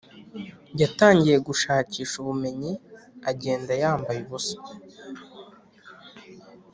[0.81, 2.71] yatangiye gushakisha ubumenyi
[3.31, 4.57] agenda yambaye ubusa,